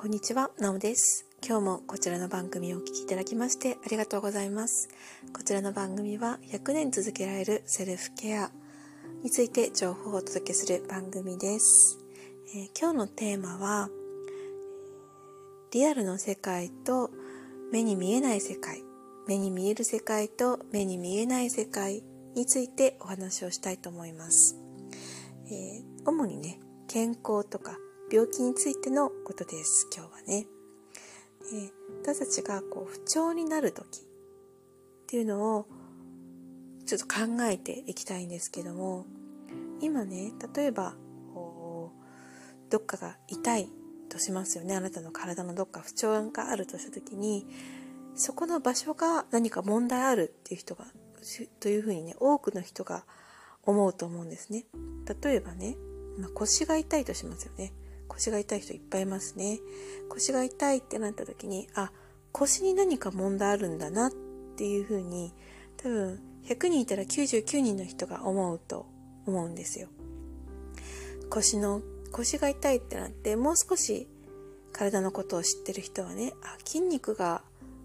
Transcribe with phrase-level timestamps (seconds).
[0.00, 1.26] こんにちは、なおです。
[1.46, 4.88] 今日もこちらの番組をお聴きいただきましてありがとうございます。
[5.34, 8.50] こちらの番組は100年続けられるセルフケア
[9.22, 11.98] について情報をお届けする番組です。
[12.54, 13.90] えー、今日のテーマは、
[15.70, 17.10] リアルの世界と
[17.70, 18.82] 目に見えない世界、
[19.28, 22.02] 目に見える世界と目に見えない世界
[22.34, 24.56] についてお話をしたいと思います。
[25.44, 26.58] えー、主にね、
[26.88, 27.76] 健康とか
[28.12, 30.46] 病気についてのことです、今日はね。
[31.52, 31.70] えー、
[32.02, 34.02] 私たちがこう不調になる時っ
[35.06, 35.66] ていうのを
[36.86, 39.06] ちょっと考えていきたいんですけども、
[39.80, 40.96] 今ね、例えば、
[42.68, 43.68] どっかが痛い
[44.08, 44.74] としますよね。
[44.74, 47.46] あなたの体のどっか不調があるとした時に、
[48.16, 50.86] そこの場所が何か問題あるっていう人が、
[51.60, 53.04] というふうにね、多くの人が
[53.62, 54.66] 思うと思うんですね。
[55.22, 55.76] 例えばね、
[56.18, 57.72] まあ、腰が痛いとしますよね。
[58.20, 59.60] 腰が痛い人いっぱいいますね。
[60.10, 61.90] 腰が痛いってなった時に、あ、
[62.32, 64.12] 腰に何か問題あるんだなっ
[64.56, 65.32] ていうふうに、
[65.78, 68.86] 多分100人いたら99人の人が思うと
[69.26, 69.88] 思うんですよ。
[71.30, 71.80] 腰の、
[72.12, 74.06] 腰が痛いってなって、もう少し
[74.72, 77.42] 体のことを知ってる人はね、あ、筋肉が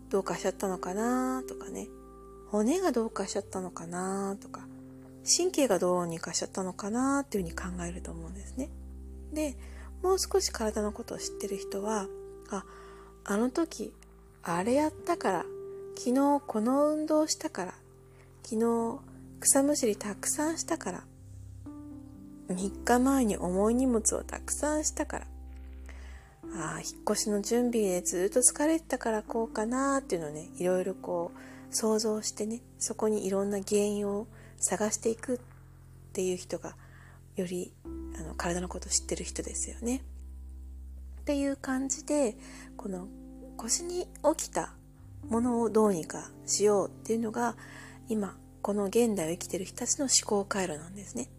[0.10, 1.88] どうかしちゃったのかなとかね、
[2.50, 4.68] 骨がどうかしちゃったのかなとか、
[5.26, 8.70] 神経がどうにかしちゃったのかなっていうふうに考えると思うんですね。
[9.34, 9.58] で、
[10.02, 12.08] もう少し体のことを知ってる人は、
[12.50, 12.66] あ、
[13.24, 13.94] あの時、
[14.44, 15.46] あれやったから、
[15.98, 17.74] 昨日この運動したから、
[18.44, 19.00] 昨日
[19.40, 21.04] 草むしりたくさんしたから、
[22.50, 25.28] 3日前に重い荷物をたくさんしたから、
[26.58, 35.40] ああ、引っ越しの準備でずっと疲れてたからこうかなっていうのをね、いろいろこう想像してね、そこにいろんな原因を探していくっ
[36.14, 36.76] ていう人が
[37.36, 37.74] より
[38.18, 40.04] あの体のことを知ってる人ですよね。
[41.22, 42.38] っていう感じで
[42.78, 43.08] この
[43.58, 44.08] 腰に
[44.38, 44.74] 起きた
[45.28, 47.56] ものをどうにかしようっていうのが
[48.08, 51.30] 今この現代を生きてる人たちの思考回路なんですね。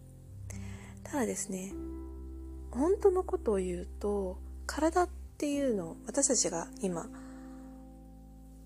[1.03, 1.71] ただですね
[2.71, 7.07] 本当のことを言うと体っていうの私たちが今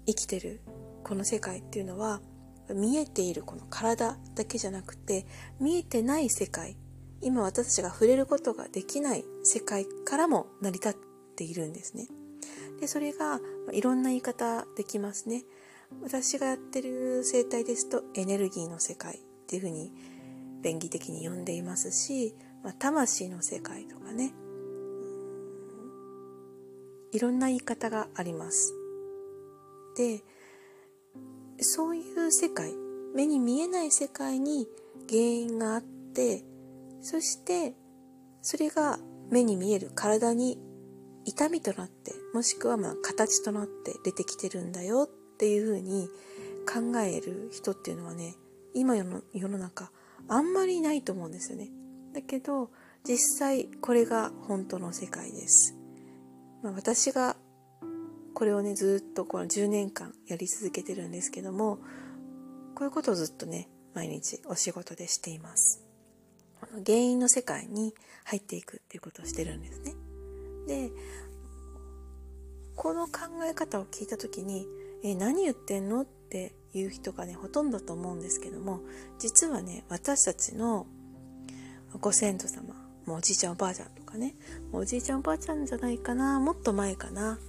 [0.08, 0.62] 生きてる
[1.03, 2.19] この世界っていうのは
[2.74, 5.25] 見えているこの体だけじゃなくて
[5.59, 6.75] 見えてない世界
[7.22, 10.96] 今私たちが触れることができない世界からも成り立っ
[11.36, 12.08] ているんですね。
[12.80, 13.40] で、それが
[13.72, 15.44] いろんな言い方できますね。
[16.02, 19.92] 私がやってる生態ですとエネルギーの世界っていうふうに
[20.62, 22.34] 便宜的に呼んでいますし、
[22.64, 24.34] まあ、魂の世界とかね、
[27.12, 28.74] いろんな言い方があります。
[29.98, 30.24] で、
[31.59, 32.74] そういう世界、
[33.14, 34.68] 目に見えない世界に
[35.09, 36.44] 原因があって、
[37.01, 37.73] そして
[38.41, 40.59] それが目に見える体に
[41.25, 46.09] 痛みとなってもしくはまあ形となって出てきてるんだよっていうふうに
[46.67, 48.35] 考える人っていうのはね
[48.73, 49.91] 今の世の中
[50.28, 51.69] あんまりいないと思うんですよね。
[52.13, 52.69] だけど
[53.03, 55.75] 実際これが本当の世界です、
[56.61, 57.35] まあ、私が
[58.34, 61.78] これをねずっとこの10年間やり続けてるんですけども
[62.75, 65.91] こういうことをずっとね毎日お仕事でしています。
[66.86, 67.94] 原因の世界に
[68.26, 69.96] 入っていくっていうことをしてるんですね。
[70.68, 70.92] で
[72.76, 74.68] この考え方を聞いた時に
[75.04, 78.82] 「え何言ってんの?」っていう人がねほとんどと思うんですけども
[79.20, 80.88] 実はね私たちの
[82.00, 82.74] ご先祖様
[83.06, 84.36] もうおじいちゃんおばあちゃんとかね
[84.72, 87.40] おじいちゃんおばあちゃんじゃないかなもっと前かな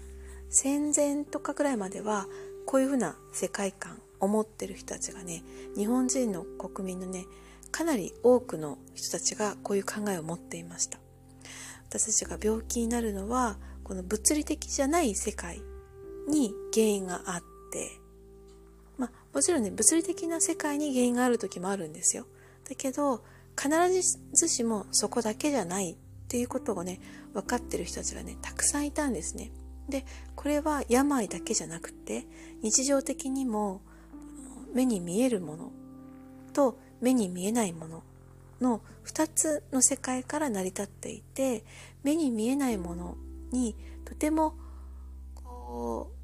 [0.50, 2.27] 戦前とかぐらいまでは
[2.66, 5.43] こういうふうな世界観思ってる人たちがね
[5.77, 7.27] 日本人の国民のね
[7.72, 10.99] かなり多くの人たちがこういう考えを持っていました。
[11.88, 15.60] 私たちが病気になるのはこの物理的じゃない世界
[16.28, 17.41] に原因があっ
[17.72, 17.99] て
[18.97, 22.27] まあもちろんね物理的な世界に原因がある時もあるんですよ。
[22.69, 23.25] だけど
[23.60, 23.69] 必
[24.33, 25.97] ずしもそこだけじゃないっ
[26.28, 27.01] ていうことをね
[27.34, 29.51] 分かってる人たちがねたくさんいたんですね。
[29.89, 32.27] でこれは病だけじゃなくて
[32.63, 33.83] 日常的にも
[34.72, 35.72] 目に見えるもの
[36.53, 38.03] と目に見えないもの
[38.60, 41.65] の2つの世界から成り立っていて
[42.03, 43.16] 目に見えないもの
[43.51, 43.77] に
[44.07, 44.54] とても
[45.34, 46.22] こう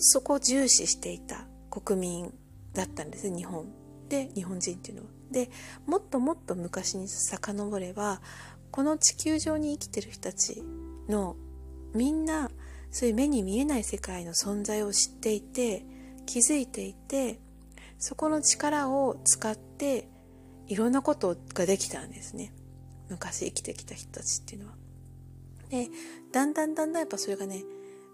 [0.00, 2.34] そこを重視していた国民
[2.72, 3.66] だったんです日本
[4.08, 5.08] で日本人っていうのは。
[5.30, 5.50] で
[5.86, 8.22] もっともっと昔に遡れば
[8.70, 10.62] この地球上に生きてる人たち
[11.06, 11.36] の
[11.94, 12.50] みんな
[12.90, 15.84] そういう目に見えない世界の存在を知っていて
[16.24, 17.40] 気づいていて
[17.98, 20.08] そこの力を使って
[20.66, 22.52] いろんなことができたんですね
[23.08, 24.74] 昔生きてきた人たちっていうのは。
[25.70, 25.88] で
[26.32, 27.62] だんだんだんだんやっぱそれがね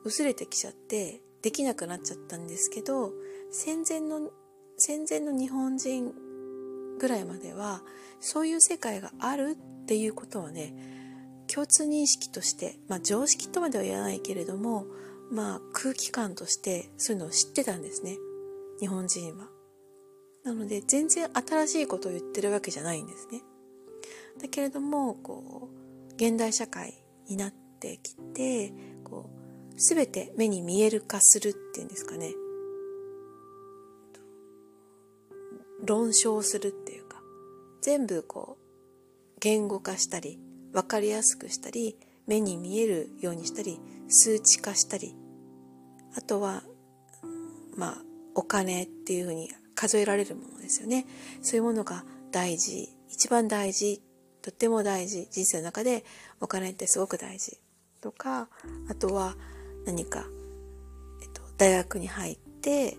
[0.04, 3.12] 薄れてきちゃってできなくなっちゃったんですけど
[3.50, 4.30] 戦前の
[4.76, 6.12] 戦前の日本人
[6.98, 7.82] ぐらいまでは
[8.20, 10.74] そういう世界があるっていうことはね
[11.52, 14.86] 共通認識として、まあ、常識とまでは言わないけれども、
[15.30, 18.16] まあ、空気感としてそういうのを知ってたんですね
[18.80, 19.53] 日本人は。
[20.44, 23.42] なので全然新しいことを言ってるわけじゃないんですね。
[24.40, 26.94] だけれどもこう現代社会
[27.28, 28.72] になってきて
[29.04, 32.32] こう全て目に見える化するっていうんですかね
[35.84, 37.20] 論証するっていうか
[37.82, 40.38] 全部こう言語化したり
[40.72, 41.96] 分かりやすくしたり
[42.26, 45.14] 目に見えるようにしたり数値化したり
[46.16, 46.62] あとは
[47.76, 48.02] まあ
[48.34, 51.06] お金っていうふうに数えられるものですよね。
[51.42, 52.88] そういうものが大事。
[53.08, 54.02] 一番大事。
[54.42, 55.28] とっても大事。
[55.30, 56.04] 人生の中で
[56.40, 57.58] お金ってすごく大事。
[58.00, 58.48] とか
[58.88, 59.34] あとは
[59.86, 60.26] 何か、
[61.22, 62.98] えっと、大学に入って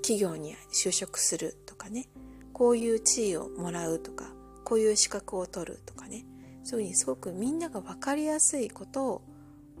[0.00, 2.08] 企業に就職するとかね。
[2.52, 4.26] こういう地位をもらうとか
[4.64, 6.24] こういう資格を取るとかね。
[6.64, 9.22] そういうふうにすごくみんなが分かりやすいこと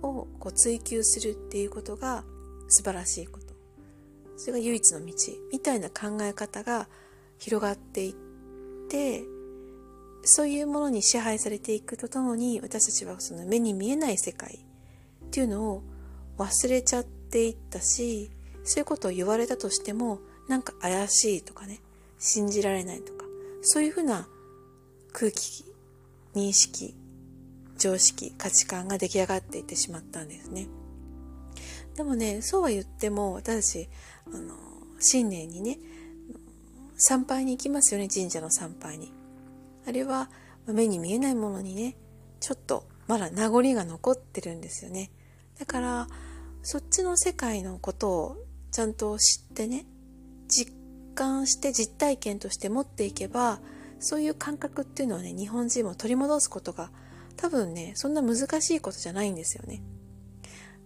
[0.02, 2.24] をこう追求するっていうことが
[2.68, 3.41] 素晴らしいこと。
[4.36, 5.12] それが唯一の道
[5.52, 6.88] みたいな考え方が
[7.38, 8.14] 広がっていっ
[8.88, 9.22] て
[10.24, 14.64] そういうものに支配されていくとともに私たちはその目に見えない世界
[15.26, 15.82] っていうのを
[16.38, 18.30] 忘れちゃっていったし
[18.64, 21.80] そういうことを言われたとしてもなんか怪しいとかね
[22.18, 23.24] 信じられないとか
[23.62, 24.28] そういうふうな
[25.12, 25.64] 空気
[26.34, 26.94] 認識
[27.76, 30.68] 常識価値観が出来上がっていってしまったんですね。
[31.96, 33.88] でもねそうは言っても私たち
[34.26, 34.54] あの
[35.00, 35.78] 新年にね
[36.96, 39.12] 参拝に行きますよね神社の参拝に。
[39.86, 40.30] あれは
[40.66, 41.96] 目に見えないものにね
[42.40, 45.10] ちょっとまだ名残が残ってるんですよね。
[45.58, 46.06] だから
[46.62, 48.36] そっちの世界のことを
[48.70, 49.86] ちゃんと知ってね
[50.48, 50.72] 実
[51.14, 53.60] 感して実体験として持っていけば
[53.98, 56.90] そういう感覚っていうのはね日本人も取り戻すことが
[57.36, 59.82] 多分ねそんな難しいことじゃないんですよね。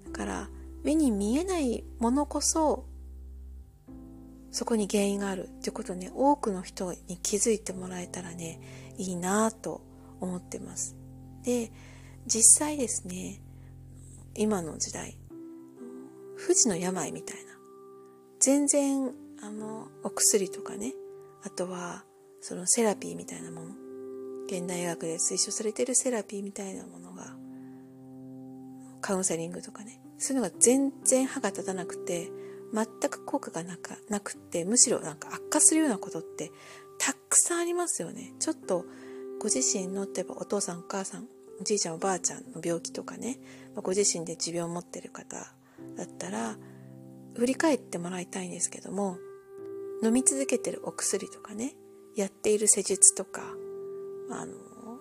[0.06, 0.48] だから
[0.82, 2.86] 目に見えないものこそ
[4.56, 6.10] そこに原因があるっていうことをね。
[6.14, 8.58] 多くの人に気づいてもらえたらね
[8.96, 9.82] いいなと
[10.18, 10.96] 思ってます。
[11.42, 11.70] で
[12.26, 13.42] 実際ですね
[14.34, 15.18] 今の時代
[16.36, 17.52] 不治の病みたいな
[18.40, 19.12] 全然
[19.42, 20.94] あのお薬とかね
[21.44, 22.04] あとは
[22.40, 23.74] そのセラピーみたいなもの
[24.46, 27.36] 現代医学で推奨されてるセラピーみたいなものが
[29.02, 32.30] カウンセリングとかねそういうのが全然歯が立たなくて
[32.72, 36.50] 全く効果がなかなくってむしろなんか悪化するようなことって
[36.98, 38.34] たくさんありますよね。
[38.38, 38.84] ちょっと
[39.40, 41.28] ご自身の例えばお父さんお母さん
[41.60, 43.38] おじいちゃんおばあちゃんの病気とかね。
[43.76, 45.36] ご自身で持病を持ってる方
[45.96, 46.56] だったら
[47.36, 49.18] 振り返ってもらいたいんですけども
[50.02, 51.74] 飲み続けてるお薬とかね。
[52.14, 53.42] やっている施術とか
[54.30, 54.54] あの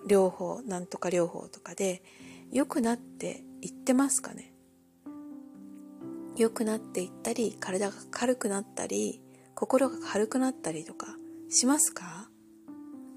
[0.06, 2.02] 療法なんとか療法とかで
[2.52, 4.52] 良くなっていってますかね。
[6.36, 9.20] 良くなっていったり体が軽くなったり
[9.54, 11.06] 心が軽くなったりとか
[11.48, 12.28] しますか？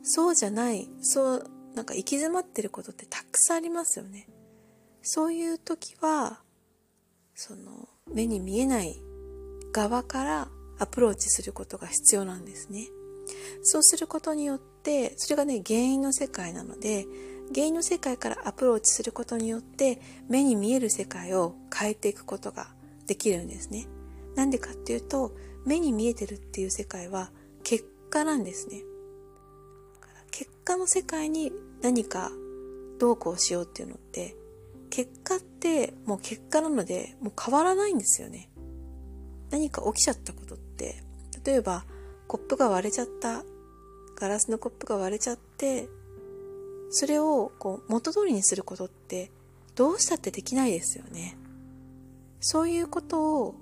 [0.03, 4.27] そうじゃないそうなんか行き詰まってることってたくさんありますよね。
[5.01, 6.41] そういう時は
[7.35, 9.01] その目に見えない
[9.71, 10.47] 側から
[10.79, 12.87] アプローチすることが必要なんですね。
[13.61, 17.05] そうすることによってそれがね原因の世界なので
[17.53, 22.71] 原因の世界からアプローチすることによって目に見える世界を変えていくことが
[23.09, 23.87] できるんですね。
[24.35, 25.31] なんでかっていうと、
[25.65, 27.31] 目に見えてるっていう世界は
[27.63, 28.83] 結果なんですね。
[30.29, 31.51] 結果の世界に
[31.81, 32.31] 何か
[32.99, 34.35] どうこうしようっていうのって、
[34.91, 38.51] 結果ってもう結果なのでもう変わらないんですよね。
[39.49, 41.03] 何か起きちゃったことって、
[41.43, 41.85] 例えば
[42.27, 43.43] コップが割れちゃった、
[44.19, 45.89] ガラスのコップが割れちゃって、
[46.91, 49.31] それをこう元通りにすることって
[49.73, 51.38] どうしたってできないですよね。
[52.39, 53.55] そういうことを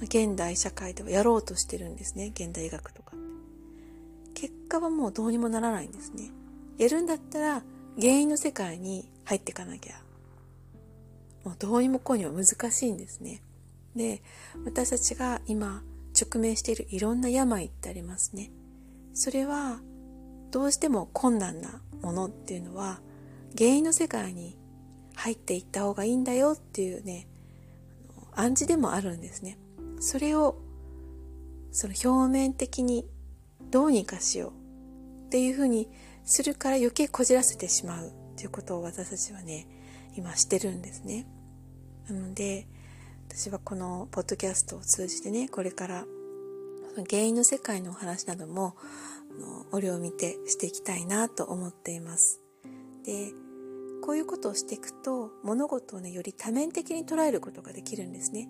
[0.00, 2.32] 現代社会ではやろうとしてるんですね。
[2.34, 3.12] 現代医学とか。
[4.34, 6.30] 結果はもうどうにもならないんですね。
[6.78, 7.62] やるんだったら
[8.00, 10.00] 原因の世界に入っていかなきゃ。
[11.44, 13.42] もうどうにもこうにも難しいんですね。
[13.94, 14.22] で
[14.64, 15.82] 私たちが今
[16.18, 18.50] 直面しているいろんな病ってありますね。
[19.14, 19.80] それは
[20.50, 23.00] どうしても困難なものっていうのは
[23.58, 24.56] 原因の世界に
[25.14, 27.26] 入っていった方がいいんだよっていうね
[28.34, 29.58] 暗示でもあるんですね。
[30.00, 30.56] それを
[31.72, 33.06] その表面的に
[33.70, 35.88] どうにかしようっていうふうに
[36.24, 39.68] するから余計こじらせてしまうということを私たちはね
[40.16, 41.26] 今してるんですね。
[42.08, 42.66] なので、
[43.28, 46.04] 私はこのポッドキャストを通じてね、これから
[47.08, 48.74] 原因の世界のお話なども、
[49.70, 52.40] 折を見てしていきたいなと思っています。
[53.04, 53.32] で、
[54.10, 58.48] こういうことをしていくと、物事をね、より多面的に捉えることができるんですね。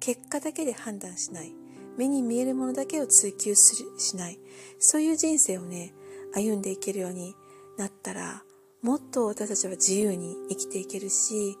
[0.00, 1.52] 結果だけで判断しない。
[1.98, 4.40] 目に見えるものだけを追求するしない。
[4.78, 5.92] そういう人生をね、
[6.32, 7.34] 歩んでいけるように
[7.76, 8.42] なったら、
[8.80, 11.58] もっと私たちは自由に生きていけるし、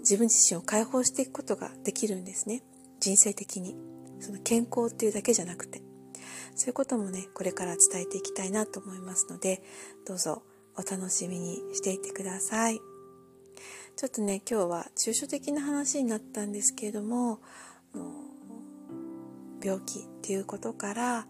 [0.00, 2.64] 自分自身を解放していくことができるんですね。
[2.98, 3.76] 人生的に。
[4.18, 5.80] その健康っていうだけじゃなくて。
[6.56, 9.62] そういうこともね、これから伝えていきたいなと思いますので、
[10.04, 10.42] どうぞ
[10.76, 12.80] お楽しみにしていてください。
[13.96, 17.40] ちょっとね、今日は抽象的な話になったんですけれども、
[19.62, 21.26] 病気っていうことから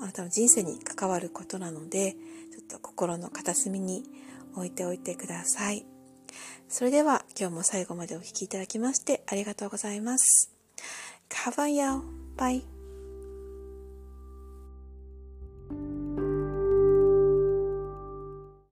[0.00, 2.18] あなたの人生に関わることなのでちょ
[2.62, 4.04] っと心の片隅に
[4.54, 5.84] 置いておいてください
[6.68, 10.50] それでは今日も最後までお聴きいただきましてありがとうございます。
[11.28, 12.02] カバヤオ
[12.36, 12.71] バイ